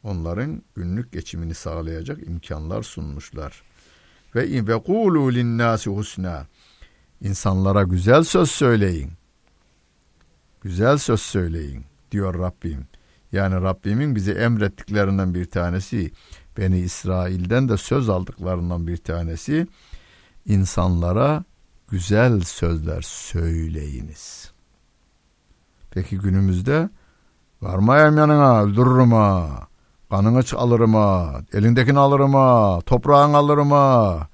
Onların 0.02 0.62
günlük 0.74 1.12
geçimini 1.12 1.54
sağlayacak 1.54 2.26
imkanlar 2.26 2.82
sunmuşlar. 2.82 3.62
Ve 4.34 4.66
ve 4.66 4.82
kulu 4.82 5.32
linnâsi 5.32 5.90
husna. 5.90 6.46
İnsanlara 7.20 7.82
güzel 7.82 8.22
söz 8.22 8.50
söyleyin. 8.50 9.12
Güzel 10.60 10.98
söz 10.98 11.20
söyleyin 11.20 11.84
diyor 12.10 12.38
Rabbim. 12.38 12.86
Yani 13.32 13.54
Rabbimin 13.54 14.14
bize 14.14 14.32
emrettiklerinden 14.32 15.34
bir 15.34 15.44
tanesi 15.44 16.10
Beni 16.58 16.78
İsrail'den 16.78 17.68
de 17.68 17.76
söz 17.76 18.08
aldıklarından 18.08 18.86
bir 18.86 18.96
tanesi 18.96 19.66
insanlara 20.46 21.44
güzel 21.88 22.40
sözler 22.40 23.02
söyleyiniz. 23.02 24.52
Peki 25.90 26.18
günümüzde 26.18 26.90
varmayayım 27.62 28.18
yanına 28.18 28.62
öldürürüm 28.62 29.12
ha, 29.12 29.48
kanını 30.10 30.42
alırım 30.56 30.94
ha, 30.94 31.40
elindekini 31.52 31.98
alırım 31.98 32.34
ha, 32.34 32.80
toprağını 32.86 33.36
alırım 33.36 33.70
ha. 33.70 34.28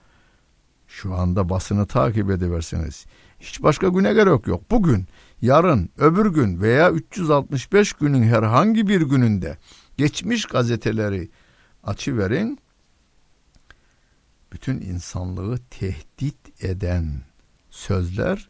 Şu 0.87 1.15
anda 1.15 1.49
basını 1.49 1.87
takip 1.87 2.31
ediversiniz. 2.31 3.07
Hiç 3.41 3.63
başka 3.63 3.89
güne 3.89 4.15
gerek 4.15 4.47
yok. 4.47 4.71
Bugün, 4.71 5.07
yarın, 5.43 5.91
öbür 5.99 6.27
gün 6.27 6.61
veya 6.61 6.91
365 6.91 7.93
günün 7.93 8.23
herhangi 8.23 8.89
bir 8.89 9.01
gününde 9.01 9.59
geçmiş 9.97 10.45
gazeteleri 10.45 11.31
açı 11.87 12.19
verin. 12.19 12.59
Bütün 14.53 14.81
insanlığı 14.81 15.59
tehdit 15.71 16.65
eden 16.65 17.23
sözler 17.71 18.49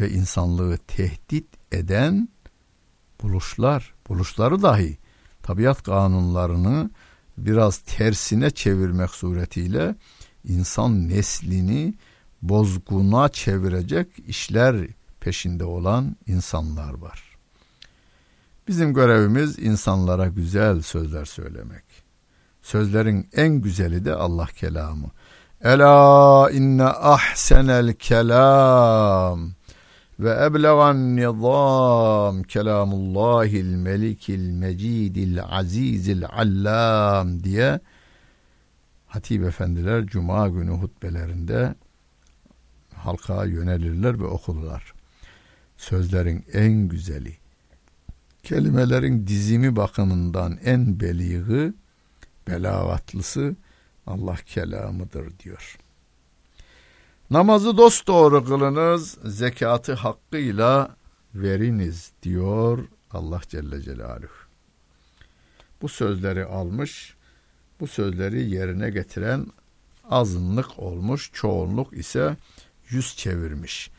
ve 0.00 0.10
insanlığı 0.10 0.78
tehdit 0.78 1.46
eden 1.72 2.28
buluşlar, 3.22 3.94
buluşları 4.08 4.62
dahi 4.62 4.98
tabiat 5.42 5.82
kanunlarını 5.82 6.90
biraz 7.38 7.78
tersine 7.78 8.50
çevirmek 8.50 9.10
suretiyle 9.10 9.94
insan 10.44 11.08
neslini 11.08 11.94
bozguna 12.42 13.28
çevirecek 13.28 14.08
işler 14.26 14.86
peşinde 15.20 15.64
olan 15.64 16.16
insanlar 16.26 16.94
var. 16.94 17.38
Bizim 18.68 18.94
görevimiz 18.94 19.58
insanlara 19.58 20.28
güzel 20.28 20.82
sözler 20.82 21.24
söylemek. 21.24 21.84
Sözlerin 22.68 23.28
en 23.32 23.60
güzeli 23.60 24.04
de 24.04 24.14
Allah 24.14 24.46
kelamı. 24.46 25.10
Ela 25.60 26.50
inne 26.50 26.84
ahsenel 26.84 27.92
kelam 27.92 29.50
ve 30.20 30.30
eblegan 30.30 31.16
nizam 31.16 32.42
kelamullahil 32.42 33.74
melikil 33.74 34.50
mecidil 34.50 35.42
azizil 35.42 36.24
allam 36.26 37.44
diye 37.44 37.80
hatip 39.06 39.42
efendiler 39.42 40.06
cuma 40.06 40.48
günü 40.48 40.70
hutbelerinde 40.70 41.74
halka 42.94 43.44
yönelirler 43.44 44.20
ve 44.20 44.26
okurlar. 44.26 44.92
Sözlerin 45.76 46.44
en 46.52 46.72
güzeli, 46.88 47.36
kelimelerin 48.42 49.26
dizimi 49.26 49.76
bakımından 49.76 50.58
en 50.64 51.00
beliği 51.00 51.48
belagatlısı 52.48 53.56
Allah 54.06 54.36
kelamıdır 54.36 55.38
diyor. 55.38 55.78
Namazı 57.30 57.76
dost 57.76 58.06
doğru 58.06 58.44
kılınız, 58.44 59.18
zekatı 59.24 59.94
hakkıyla 59.94 60.96
veriniz 61.34 62.12
diyor 62.22 62.88
Allah 63.10 63.40
Celle 63.48 63.82
Celaluhu. 63.82 64.48
Bu 65.82 65.88
sözleri 65.88 66.44
almış, 66.44 67.16
bu 67.80 67.86
sözleri 67.86 68.50
yerine 68.50 68.90
getiren 68.90 69.46
azınlık 70.10 70.78
olmuş, 70.78 71.30
çoğunluk 71.32 71.92
ise 71.92 72.36
yüz 72.88 73.16
çevirmiş. 73.16 73.90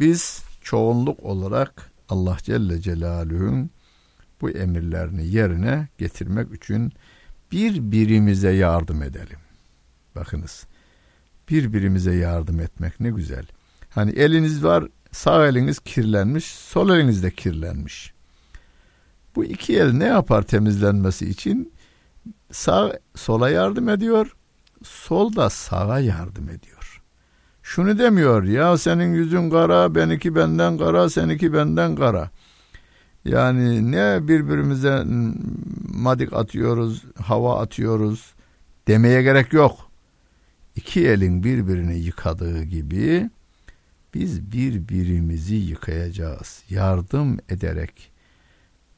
Biz 0.00 0.42
çoğunluk 0.62 1.22
olarak 1.22 1.92
Allah 2.08 2.36
Celle 2.42 2.80
Celaluhu'nun 2.80 3.70
bu 4.40 4.50
emirlerini 4.50 5.26
yerine 5.26 5.88
getirmek 5.98 6.54
için 6.54 6.92
birbirimize 7.52 8.50
yardım 8.50 9.02
edelim. 9.02 9.38
Bakınız 10.16 10.66
birbirimize 11.50 12.14
yardım 12.14 12.60
etmek 12.60 13.00
ne 13.00 13.10
güzel. 13.10 13.46
Hani 13.90 14.10
eliniz 14.10 14.64
var 14.64 14.84
sağ 15.12 15.46
eliniz 15.46 15.78
kirlenmiş, 15.78 16.44
sol 16.44 16.90
eliniz 16.90 17.22
de 17.22 17.30
kirlenmiş. 17.30 18.12
Bu 19.36 19.44
iki 19.44 19.76
el 19.76 19.92
ne 19.92 20.04
yapar 20.04 20.42
temizlenmesi 20.42 21.30
için? 21.30 21.72
Sağ 22.52 22.98
sola 23.14 23.50
yardım 23.50 23.88
ediyor, 23.88 24.36
sol 24.82 25.36
da 25.36 25.50
sağa 25.50 26.00
yardım 26.00 26.48
ediyor. 26.48 27.02
Şunu 27.62 27.98
demiyor 27.98 28.44
ya 28.44 28.78
senin 28.78 29.14
yüzün 29.14 29.50
kara, 29.50 29.94
benimki 29.94 30.34
benden 30.34 30.78
kara, 30.78 31.10
seninki 31.10 31.52
benden 31.52 31.96
kara. 31.96 32.30
Yani 33.24 33.92
ne 33.92 34.28
birbirimize 34.28 35.04
madik 35.94 36.32
atıyoruz, 36.32 37.04
hava 37.16 37.60
atıyoruz 37.60 38.34
demeye 38.88 39.22
gerek 39.22 39.52
yok. 39.52 39.90
İki 40.76 41.08
elin 41.08 41.44
birbirini 41.44 41.98
yıkadığı 41.98 42.62
gibi 42.62 43.30
biz 44.14 44.52
birbirimizi 44.52 45.54
yıkayacağız. 45.54 46.62
Yardım 46.70 47.38
ederek 47.48 48.10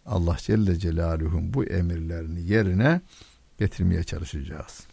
Allah 0.07 0.37
Celle 0.39 0.79
Celaluhu'nun 0.79 1.55
bu 1.55 1.65
emirlerini 1.65 2.41
yerine 2.41 3.01
getirmeye 3.59 4.05
çalışacağız. 4.05 4.90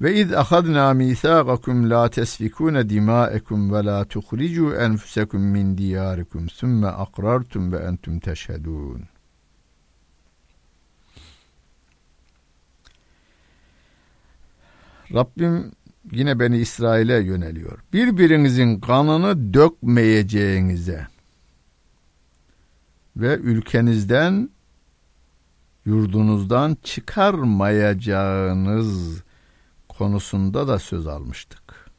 Ve 0.00 0.20
iz 0.20 0.32
ahadna 0.32 0.94
misaqakum 0.94 1.90
la 1.90 2.10
tesfikun 2.10 2.88
dima'akum 2.88 3.72
ve 3.72 3.84
la 3.84 4.04
tuhricu 4.04 4.74
enfusakum 4.74 5.42
min 5.42 5.78
diyarikum 5.78 6.46
thumma 6.46 6.88
aqrartum 6.88 7.72
ve 7.72 7.76
entum 7.76 8.20
teşhedun. 8.20 9.02
Rabbim 15.14 15.72
yine 16.12 16.40
beni 16.40 16.58
İsrail'e 16.58 17.20
yöneliyor. 17.20 17.78
Birbirinizin 17.92 18.80
kanını 18.80 19.54
dökmeyeceğinize 19.54 21.06
ve 23.16 23.36
ülkenizden 23.36 24.50
yurdunuzdan 25.84 26.76
çıkarmayacağınız 26.82 29.22
konusunda 30.00 30.68
da 30.68 30.78
söz 30.78 31.06
almıştık. 31.06 31.90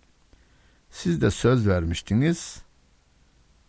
Siz 0.89 1.21
de 1.21 1.31
söz 1.31 1.67
vermiştiniz 1.67 2.61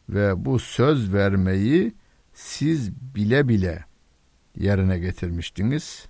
ve 0.08 0.44
bu 0.44 0.58
söz 0.58 1.12
vermeyi 1.12 1.94
siz 2.34 2.92
bile 3.14 3.48
bile 3.48 3.84
yerine 4.56 4.98
getirmiştiniz, 4.98 6.06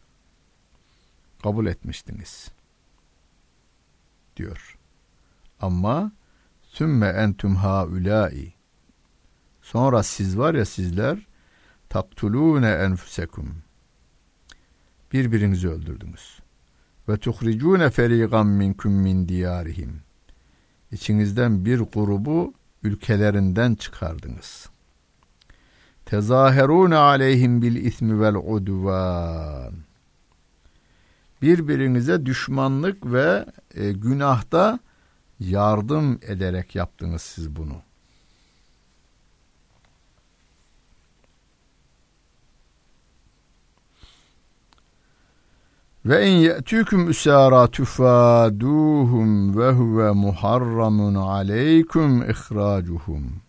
kabul 1.42 1.66
etmiştiniz 1.66 2.48
diyor. 4.36 4.78
Ama 5.60 6.12
sümme 6.62 7.06
entum 7.06 7.56
haulâi 7.56 8.52
sonra 9.62 10.02
siz 10.02 10.38
var 10.38 10.54
ya 10.54 10.64
sizler 10.64 11.26
taktulûne 11.88 12.70
enfusekum 12.70 13.62
birbirinizi 15.12 15.68
öldürdünüz. 15.68 16.41
Ve 17.08 17.16
tuhricûne 17.16 17.90
ferîgan 17.90 18.46
minkum 18.46 18.92
min 18.92 19.28
diyarihim 19.28 20.00
İçinizden 20.92 21.64
bir 21.64 21.78
grubu 21.78 22.54
ülkelerinden 22.82 23.74
çıkardınız. 23.74 24.68
Tezaherûne 26.06 26.96
aleyhim 26.96 27.62
bil 27.62 27.76
ismi 27.76 28.20
vel 28.20 28.34
udvan 28.34 29.74
birbirinize 31.42 32.26
düşmanlık 32.26 33.12
ve 33.12 33.46
e, 33.74 33.92
günahta 33.92 34.78
yardım 35.40 36.18
ederek 36.22 36.74
yaptınız 36.74 37.22
siz 37.22 37.56
bunu. 37.56 37.82
Ve 46.06 46.26
in 46.28 46.36
ye'tüküm 46.36 47.08
usara 47.08 47.66
tufaduhum 47.66 49.58
ve 49.58 49.70
huve 49.72 50.10
muharramun 50.10 51.14
aleykum 51.14 52.30
ihracuhum. 52.30 53.42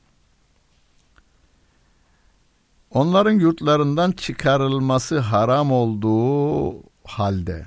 Onların 2.92 3.32
yurtlarından 3.32 4.12
çıkarılması 4.12 5.20
haram 5.20 5.72
olduğu 5.72 6.84
halde 7.04 7.66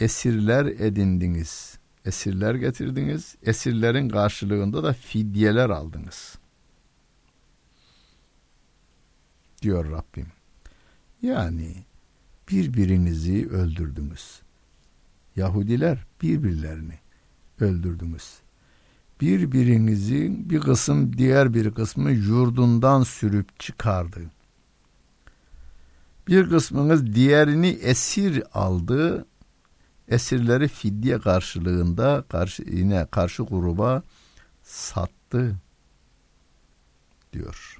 esirler 0.00 0.66
edindiniz. 0.66 1.78
Esirler 2.04 2.54
getirdiniz. 2.54 3.36
Esirlerin 3.42 4.08
karşılığında 4.08 4.84
da 4.84 4.92
fidyeler 4.92 5.70
aldınız. 5.70 6.38
Diyor 9.62 9.90
Rabbim. 9.90 10.26
Yani 11.22 11.84
birbirinizi 12.50 13.48
öldürdünüz. 13.48 14.40
Yahudiler 15.36 15.98
birbirlerini 16.22 16.98
öldürdünüz. 17.60 18.38
Birbirinizin 19.20 20.50
bir 20.50 20.60
kısım 20.60 21.18
diğer 21.18 21.54
bir 21.54 21.74
kısmı 21.74 22.10
yurdundan 22.10 23.02
sürüp 23.02 23.60
çıkardı. 23.60 24.20
Bir 26.28 26.50
kısmınız 26.50 27.14
diğerini 27.14 27.68
esir 27.68 28.42
aldı, 28.54 29.26
esirleri 30.08 30.68
fidye 30.68 31.18
karşılığında 31.18 32.24
karşı, 32.28 32.62
yine 32.62 33.06
karşı 33.06 33.42
gruba 33.42 34.02
sattı 34.62 35.56
diyor. 37.32 37.78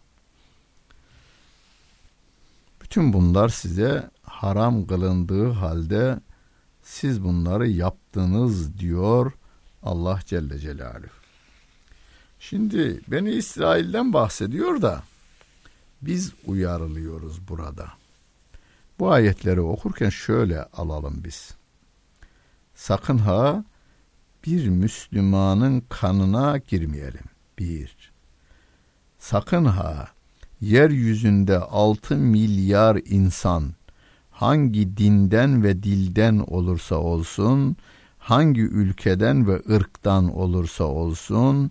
Bütün 2.82 3.12
bunlar 3.12 3.48
size 3.48 4.10
haram 4.34 4.86
kılındığı 4.86 5.50
halde 5.50 6.20
siz 6.82 7.24
bunları 7.24 7.68
yaptınız 7.68 8.78
diyor 8.78 9.32
Allah 9.82 10.20
Celle 10.26 10.58
Celaluhu. 10.58 11.06
Şimdi 12.38 13.00
beni 13.08 13.30
İsrail'den 13.30 14.12
bahsediyor 14.12 14.82
da 14.82 15.02
biz 16.02 16.32
uyarılıyoruz 16.46 17.48
burada. 17.48 17.88
Bu 18.98 19.12
ayetleri 19.12 19.60
okurken 19.60 20.10
şöyle 20.10 20.62
alalım 20.62 21.22
biz. 21.24 21.54
Sakın 22.74 23.18
ha 23.18 23.64
bir 24.46 24.68
Müslümanın 24.68 25.82
kanına 25.88 26.58
girmeyelim. 26.58 27.24
Bir. 27.58 28.12
Sakın 29.18 29.64
ha 29.64 30.08
yeryüzünde 30.60 31.58
altı 31.58 32.16
milyar 32.16 33.00
insan 33.04 33.74
hangi 34.34 34.96
dinden 34.96 35.62
ve 35.62 35.82
dilden 35.82 36.38
olursa 36.38 36.96
olsun, 36.96 37.76
hangi 38.18 38.60
ülkeden 38.60 39.48
ve 39.48 39.62
ırktan 39.74 40.36
olursa 40.36 40.84
olsun, 40.84 41.70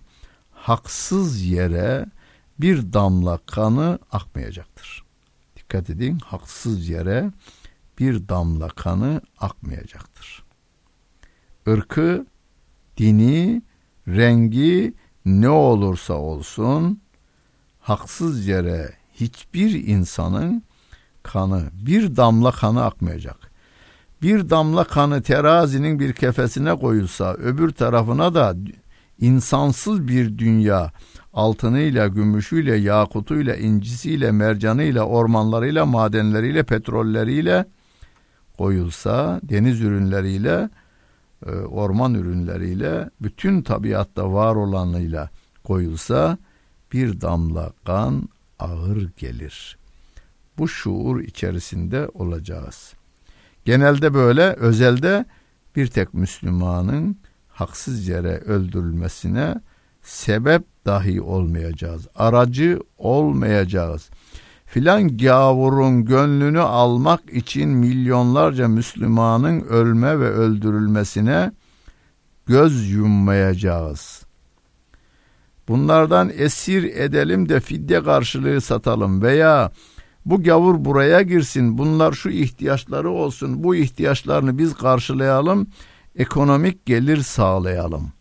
haksız 0.51 1.41
yere 1.41 2.05
bir 2.59 2.93
damla 2.93 3.39
kanı 3.45 3.99
akmayacaktır. 4.11 5.03
Dikkat 5.55 5.89
edin, 5.89 6.17
haksız 6.25 6.89
yere 6.89 7.31
bir 7.99 8.29
damla 8.29 8.67
kanı 8.67 9.21
akmayacaktır 9.39 10.43
ırkı, 11.67 12.25
dini, 12.97 13.61
rengi 14.07 14.93
ne 15.25 15.49
olursa 15.49 16.13
olsun 16.13 17.01
haksız 17.79 18.47
yere 18.47 18.93
hiçbir 19.13 19.87
insanın 19.87 20.63
kanı, 21.23 21.63
bir 21.73 22.15
damla 22.15 22.51
kanı 22.51 22.85
akmayacak. 22.85 23.51
Bir 24.21 24.49
damla 24.49 24.83
kanı 24.83 25.21
terazinin 25.21 25.99
bir 25.99 26.13
kefesine 26.13 26.75
koyulsa 26.75 27.33
öbür 27.33 27.69
tarafına 27.69 28.33
da 28.33 28.55
insansız 29.19 30.07
bir 30.07 30.37
dünya 30.37 30.91
altınıyla, 31.33 32.07
gümüşüyle, 32.07 32.75
yakutuyla, 32.75 33.55
incisiyle, 33.55 34.31
mercanıyla, 34.31 35.03
ormanlarıyla, 35.03 35.85
madenleriyle, 35.85 36.63
petrolleriyle 36.63 37.65
koyulsa, 38.57 39.39
deniz 39.43 39.81
ürünleriyle 39.81 40.69
e, 41.45 41.51
orman 41.51 42.13
ürünleriyle 42.13 43.09
bütün 43.21 43.61
tabiatta 43.61 44.33
var 44.33 44.55
olanıyla 44.55 45.29
koyulsa 45.63 46.37
bir 46.93 47.21
damla 47.21 47.73
kan 47.85 48.29
ağır 48.59 49.09
gelir. 49.17 49.82
Bu 50.57 50.67
şuur 50.67 51.19
içerisinde 51.19 52.07
olacağız. 52.13 52.93
Genelde 53.65 54.13
böyle, 54.13 54.53
özelde 54.53 55.25
bir 55.75 55.87
tek 55.87 56.13
Müslümanın 56.13 57.17
haksız 57.47 58.07
yere 58.07 58.37
öldürülmesine 58.37 59.61
sebep 60.01 60.63
dahi 60.85 61.21
olmayacağız. 61.21 62.07
Aracı 62.15 62.79
olmayacağız 62.97 64.09
filan 64.73 65.17
gavurun 65.17 66.05
gönlünü 66.05 66.59
almak 66.59 67.33
için 67.33 67.69
milyonlarca 67.69 68.67
Müslümanın 68.67 69.61
ölme 69.61 70.19
ve 70.19 70.29
öldürülmesine 70.29 71.51
göz 72.45 72.91
yummayacağız. 72.91 74.23
bunlardan 75.67 76.31
esir 76.37 76.83
edelim 76.83 77.49
de 77.49 77.59
fidye 77.59 78.03
karşılığı 78.03 78.61
satalım 78.61 79.21
veya 79.21 79.71
bu 80.25 80.43
gavur 80.43 80.85
buraya 80.85 81.21
girsin, 81.21 81.77
bunlar 81.77 82.13
şu 82.13 82.29
ihtiyaçları 82.29 83.09
olsun, 83.09 83.63
bu 83.63 83.75
ihtiyaçlarını 83.75 84.57
biz 84.57 84.73
karşılayalım, 84.73 85.67
ekonomik 86.15 86.85
gelir 86.85 87.17
sağlayalım. 87.17 88.11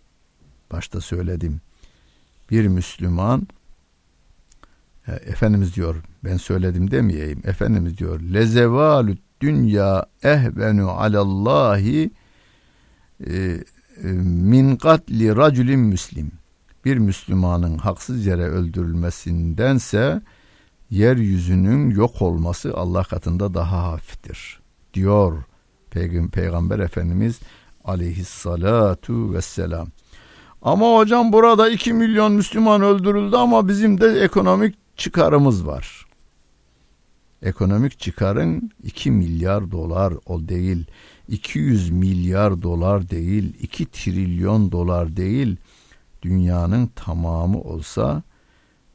Başta 0.72 1.00
söyledim. 1.00 1.60
Bir 2.50 2.66
Müslüman 2.66 3.46
Efendimiz 5.06 5.74
diyor 5.74 5.96
ben 6.24 6.36
söyledim 6.36 6.90
demeyeyim. 6.90 7.42
Efendimiz 7.44 7.98
diyor 7.98 8.20
lezevalü 8.20 9.16
dünya 9.40 10.06
ehvenu 10.22 10.90
alallahi 10.90 12.10
e, 13.26 13.34
e, 13.34 14.08
min 14.22 14.76
katli 14.76 15.36
raculin 15.36 15.80
müslim. 15.80 16.32
Bir 16.84 16.96
Müslümanın 16.96 17.78
haksız 17.78 18.26
yere 18.26 18.44
öldürülmesindense 18.44 20.22
yeryüzünün 20.92 21.90
yok 21.90 22.22
olması 22.22 22.74
Allah 22.76 23.02
katında 23.02 23.54
daha 23.54 23.92
hafiftir 23.92 24.60
diyor 24.94 25.42
Peygamber 26.32 26.78
Efendimiz 26.78 27.40
aleyhissalatu 27.84 29.34
vesselam. 29.34 29.88
Ama 30.62 30.96
hocam 30.96 31.32
burada 31.32 31.70
2 31.70 31.92
milyon 31.92 32.32
Müslüman 32.32 32.82
öldürüldü 32.82 33.36
ama 33.36 33.68
bizim 33.68 34.00
de 34.00 34.20
ekonomik 34.20 34.74
çıkarımız 34.96 35.66
var. 35.66 36.06
Ekonomik 37.42 37.98
çıkarın 37.98 38.70
2 38.82 39.10
milyar 39.10 39.70
dolar 39.70 40.14
o 40.26 40.48
değil, 40.48 40.86
200 41.28 41.90
milyar 41.90 42.62
dolar 42.62 43.10
değil, 43.10 43.54
2 43.60 43.86
trilyon 43.86 44.72
dolar 44.72 45.16
değil, 45.16 45.56
dünyanın 46.22 46.86
tamamı 46.86 47.60
olsa 47.60 48.22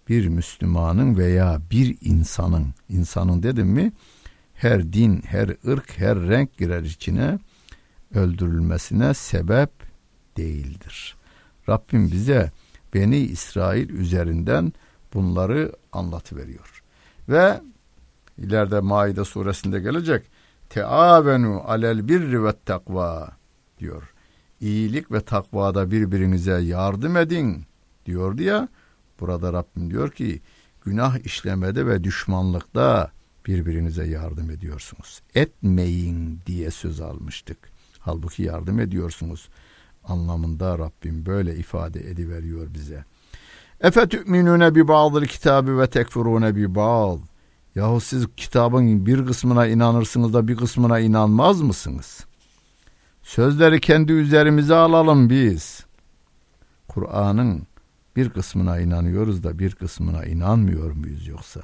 bir 0.10 0.28
Müslümanın 0.28 1.17
veya 1.17 1.62
bir 1.72 1.98
insanın, 2.02 2.74
insanın 2.89 3.43
dedim 3.43 3.67
mi, 3.67 3.91
her 4.54 4.93
din, 4.93 5.22
her 5.26 5.50
ırk, 5.67 6.00
her 6.00 6.20
renk 6.20 6.58
girer 6.58 6.84
içine 6.84 7.39
öldürülmesine 8.13 9.13
sebep 9.13 9.72
değildir. 10.38 11.15
Rabbim 11.70 12.12
bize 12.12 12.52
Beni 12.93 13.17
İsrail 13.17 13.89
üzerinden 13.89 14.74
bunları 15.13 15.72
anlatıveriyor. 15.91 16.84
Ve 17.30 17.62
ileride 18.38 18.80
Maide 18.80 19.26
suresinde 19.26 19.80
gelecek 19.80 20.26
teavenu 20.70 21.62
alel 21.65 22.08
birri 22.08 22.43
ve 22.43 22.54
takva 22.65 23.30
diyor. 23.80 24.13
İyilik 24.62 25.12
ve 25.12 25.22
takvada 25.22 25.91
birbirinize 25.91 26.62
yardım 26.62 27.17
edin 27.17 27.65
diyor 28.06 28.38
diye 28.38 28.67
burada 29.19 29.53
Rabbim 29.53 29.91
diyor 29.91 30.12
ki 30.12 30.41
günah 30.86 31.25
işlemede 31.25 31.88
ve 31.88 32.03
düşmanlıkta 32.03 33.12
birbirinize 33.45 34.08
yardım 34.08 34.49
ediyorsunuz. 34.49 35.21
Etmeyin 35.36 36.39
diye 36.45 36.71
söz 36.71 37.01
almıştık. 37.01 37.58
Halbuki 37.99 38.43
yardım 38.43 38.80
ediyorsunuz 38.80 39.49
anlamında 40.03 40.80
Rabbim 40.80 41.25
böyle 41.25 41.56
ifade 41.56 42.10
ediveriyor 42.10 42.73
bize. 42.73 43.06
Efe 43.82 44.08
tü'minune 44.08 44.75
bi 44.75 44.88
ba'dil 44.88 45.27
kitabı 45.27 45.80
ve 45.80 45.89
tekfurune 45.89 46.56
bi 46.56 46.75
ba'd. 46.75 47.19
Yahu 47.75 48.01
siz 48.01 48.27
kitabın 48.38 49.06
bir 49.06 49.25
kısmına 49.25 49.67
inanırsınız 49.67 50.34
da 50.34 50.47
bir 50.47 50.56
kısmına 50.56 50.99
inanmaz 50.99 51.62
mısınız? 51.62 52.25
Sözleri 53.23 53.82
kendi 53.82 54.12
üzerimize 54.12 54.75
alalım 54.75 55.30
biz. 55.30 55.86
Kur'an'ın 56.88 57.67
bir 58.17 58.30
kısmına 58.30 58.80
inanıyoruz 58.80 59.43
da 59.43 59.60
bir 59.60 59.75
kısmına 59.75 60.25
inanmıyor 60.25 60.91
muyuz 60.91 61.27
yoksa? 61.27 61.62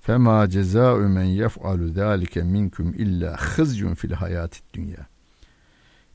Fema 0.00 0.48
cezâ'u 0.48 1.08
men 1.08 1.24
yef'alu 1.24 1.88
zâlike 1.88 2.42
minkum 2.42 2.94
illa 2.94 3.36
hızyun 3.36 3.94
fil 3.94 4.12
hayatid 4.12 4.62
dünya. 4.74 5.06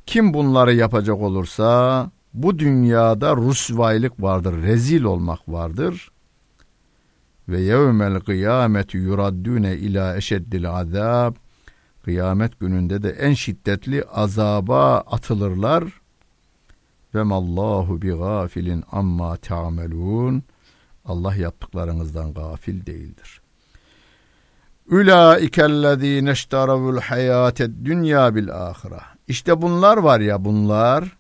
Kim 0.06 0.34
bunları 0.34 0.74
yapacak 0.74 1.18
olursa 1.18 2.12
bu 2.34 2.60
dünyada 2.60 3.36
rusvaylık 3.36 4.22
vardır, 4.22 4.64
rezil 4.64 5.04
olmak 5.04 5.50
vardır. 5.50 6.12
Ve 7.50 7.62
yevmel 7.62 8.20
kıyameti 8.20 8.98
yuraddune 8.98 9.78
ila 9.78 10.18
eşeddil 10.18 10.70
azab. 10.70 11.36
Kıyamet 12.04 12.60
gününde 12.60 13.04
de 13.04 13.10
en 13.10 13.34
şiddetli 13.34 14.04
azaba 14.04 14.98
atılırlar. 14.98 16.05
Ve 17.16 17.24
mallahu 17.24 18.02
bi 18.02 18.12
gafilin 18.12 18.84
amma 18.92 19.38
ta'melun. 19.38 20.44
Allah 21.06 21.36
yaptıklarınızdan 21.36 22.34
gafil 22.34 22.86
değildir. 22.86 23.42
Ulaikellezine 24.92 26.32
iştaravul 26.32 26.98
hayated 26.98 27.72
dünya 27.86 28.36
bil 28.36 28.52
ahire. 28.52 29.02
İşte 29.28 29.62
bunlar 29.62 29.98
var 29.98 30.20
ya 30.20 30.46
bunlar 30.46 31.18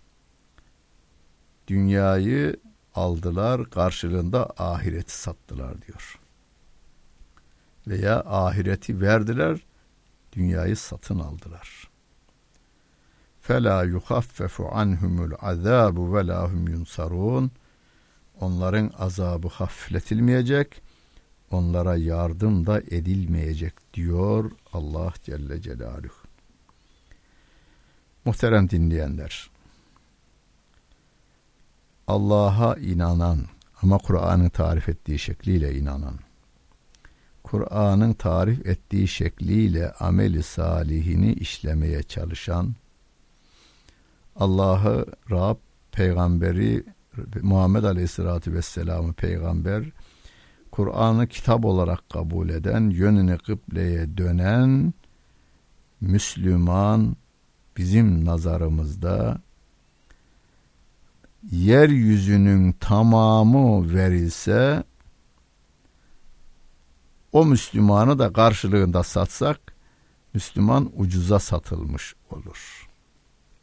dünyayı 1.67 2.55
aldılar 2.95 3.69
karşılığında 3.69 4.49
ahireti 4.57 5.17
sattılar 5.17 5.81
diyor. 5.81 6.19
Veya 7.87 8.23
ahireti 8.25 9.01
verdiler 9.01 9.59
dünyayı 10.33 10.77
satın 10.77 11.19
aldılar. 11.19 11.94
Fela 13.47 13.83
yuhaffefu 13.83 14.69
anhumul 14.71 15.31
azabu 15.39 16.15
ve 16.15 16.27
lahum 16.27 16.67
yunsarun. 16.67 17.51
Onların 18.39 18.91
azabı 18.97 19.47
hafifletilmeyecek 19.47 20.81
onlara 21.51 21.95
yardım 21.95 22.65
da 22.65 22.81
edilmeyecek 22.81 23.93
diyor 23.93 24.51
Allah 24.73 25.13
Celle 25.23 25.61
Celaluhu. 25.61 26.27
Muhterem 28.25 28.69
dinleyenler, 28.69 29.49
Allah'a 32.07 32.75
inanan 32.75 33.45
ama 33.81 33.97
Kur'an'ın 33.97 34.49
tarif 34.49 34.89
ettiği 34.89 35.19
şekliyle 35.19 35.75
inanan, 35.75 36.19
Kur'an'ın 37.43 38.13
tarif 38.13 38.65
ettiği 38.65 39.07
şekliyle 39.07 39.91
ameli 39.91 40.43
salihini 40.43 41.33
işlemeye 41.33 42.03
çalışan, 42.03 42.75
Allah'ı 44.35 45.05
Rab, 45.31 45.57
peygamberi 45.91 46.83
Muhammed 47.41 47.83
Aleyhisselatü 47.83 48.53
Vesselam'ı 48.53 49.13
peygamber, 49.13 49.83
Kur'an'ı 50.71 51.27
kitap 51.27 51.65
olarak 51.65 52.09
kabul 52.09 52.49
eden, 52.49 52.89
yönünü 52.89 53.37
kıbleye 53.37 54.17
dönen 54.17 54.93
Müslüman 56.01 57.15
bizim 57.77 58.25
nazarımızda 58.25 59.41
yeryüzünün 61.51 62.71
tamamı 62.71 63.93
verilse 63.93 64.83
o 67.31 67.45
Müslümanı 67.45 68.19
da 68.19 68.33
karşılığında 68.33 69.03
satsak 69.03 69.59
Müslüman 70.33 70.91
ucuza 70.95 71.39
satılmış 71.39 72.15
olur. 72.29 72.84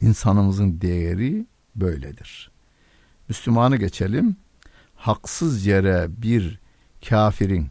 İnsanımızın 0.02 0.80
değeri 0.80 1.46
böyledir. 1.76 2.50
Müslümanı 3.28 3.76
geçelim. 3.76 4.36
Haksız 4.96 5.66
yere 5.66 6.06
bir 6.08 6.60
kafirin 7.08 7.68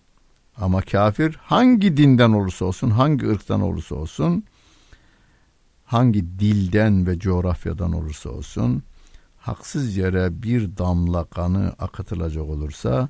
ama 0.57 0.81
kafir 0.81 1.35
hangi 1.41 1.97
dinden 1.97 2.31
olursa 2.31 2.65
olsun, 2.65 2.89
hangi 2.89 3.29
ırktan 3.29 3.61
olursa 3.61 3.95
olsun, 3.95 4.43
hangi 5.85 6.39
dilden 6.39 7.07
ve 7.07 7.19
coğrafyadan 7.19 7.93
olursa 7.93 8.29
olsun, 8.29 8.83
haksız 9.37 9.97
yere 9.97 10.43
bir 10.43 10.77
damla 10.77 11.23
kanı 11.23 11.73
akıtılacak 11.79 12.43
olursa, 12.43 13.09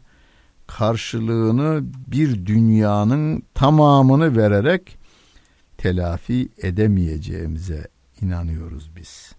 karşılığını 0.67 1.83
bir 2.07 2.45
dünyanın 2.45 3.43
tamamını 3.53 4.37
vererek 4.37 4.97
telafi 5.77 6.49
edemeyeceğimize 6.57 7.87
inanıyoruz 8.21 8.91
biz. 8.95 9.31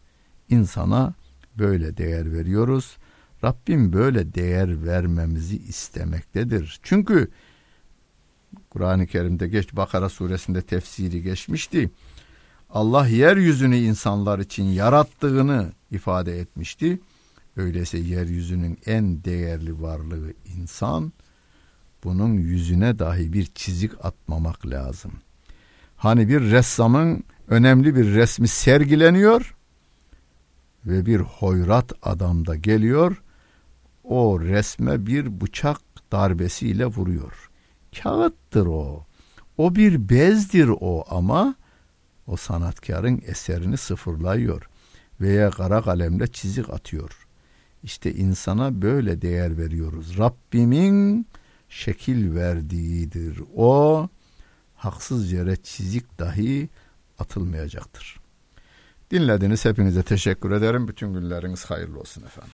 İnsana 0.49 1.15
böyle 1.59 1.97
değer 1.97 2.33
veriyoruz 2.33 2.97
Rabbim 3.45 3.93
böyle 3.93 4.35
değer 4.35 4.87
vermemizi 4.87 5.57
istemektedir. 5.57 6.81
Çünkü 6.83 7.29
Kur'an-ı 8.71 9.07
Kerim'de 9.07 9.49
geç 9.49 9.77
Bakara 9.77 10.09
suresinde 10.09 10.63
tefsiri 10.63 11.23
geçmişti. 11.23 11.91
Allah 12.71 13.07
yeryüzünü 13.07 13.77
insanlar 13.77 14.39
için 14.39 14.65
yarattığını 14.65 15.73
ifade 15.91 16.41
etmişti. 16.41 17.01
Öyleyse 17.57 17.99
yeryüzünün 17.99 18.79
en 18.87 19.25
değerli 19.25 19.83
varlığı 19.83 20.33
insan. 20.59 21.13
Bunun 22.05 22.35
yüzüne 22.35 22.99
dahi 22.99 23.33
bir 23.33 23.47
çizik 23.55 24.05
atmamak 24.05 24.67
lazım. 24.67 25.13
Hani 25.97 26.29
bir 26.29 26.41
ressamın 26.41 27.25
önemli 27.49 27.97
bir 27.97 28.15
resmi 28.15 28.49
sergileniyor 28.49 29.57
ve 30.87 31.07
bir 31.07 31.21
hoyrat 31.21 31.93
adam 32.03 32.47
da 32.47 32.57
geliyor. 32.57 33.23
O 34.05 34.41
resme 34.41 35.07
bir 35.07 35.41
bıçak 35.41 35.79
darbesiyle 36.13 36.87
vuruyor. 36.87 37.51
Kağıttır 38.03 38.67
o. 38.67 39.07
O 39.59 39.75
bir 39.75 40.09
bezdir 40.09 40.71
o 40.81 41.05
ama 41.11 41.55
o 42.27 42.37
sanatkarın 42.37 43.23
eserini 43.27 43.77
sıfırlıyor 43.77 44.69
veya 45.21 45.51
kara 45.51 45.83
kalemle 45.83 46.27
çizik 46.27 46.71
atıyor. 46.71 47.27
İşte 47.83 48.15
insana 48.15 48.83
böyle 48.83 49.23
değer 49.23 49.59
veriyoruz. 49.59 50.19
Rabbimin 50.19 51.27
şekil 51.69 52.35
verdiğidir. 52.35 53.43
O 53.57 54.09
haksız 54.77 55.33
yere 55.33 55.57
çizik 55.57 56.19
dahi 56.19 56.69
atılmayacaktır. 57.23 58.21
Dinlediniz 59.11 59.65
hepinize 59.65 60.03
teşekkür 60.03 60.51
ederim. 60.51 60.89
Bütün 60.89 61.15
günleriniz 61.15 61.65
hayırlı 61.65 62.01
olsun 62.01 62.23
efendim. 62.23 62.51